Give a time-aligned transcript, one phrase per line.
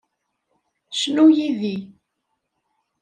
[0.99, 1.75] Cnu yid-i.